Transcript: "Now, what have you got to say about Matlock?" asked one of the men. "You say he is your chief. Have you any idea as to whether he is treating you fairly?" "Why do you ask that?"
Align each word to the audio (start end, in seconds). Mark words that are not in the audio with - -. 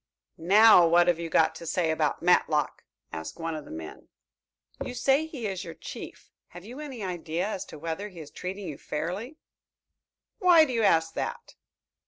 "Now, 0.39 0.87
what 0.87 1.07
have 1.07 1.19
you 1.19 1.29
got 1.29 1.53
to 1.53 1.67
say 1.67 1.91
about 1.91 2.23
Matlock?" 2.23 2.85
asked 3.13 3.37
one 3.39 3.53
of 3.53 3.65
the 3.65 3.69
men. 3.69 4.07
"You 4.83 4.95
say 4.95 5.27
he 5.27 5.45
is 5.45 5.63
your 5.63 5.75
chief. 5.75 6.31
Have 6.47 6.65
you 6.65 6.79
any 6.79 7.03
idea 7.03 7.47
as 7.47 7.65
to 7.65 7.77
whether 7.77 8.09
he 8.09 8.19
is 8.19 8.31
treating 8.31 8.67
you 8.67 8.79
fairly?" 8.79 9.37
"Why 10.39 10.65
do 10.65 10.73
you 10.73 10.81
ask 10.81 11.13
that?" 11.13 11.53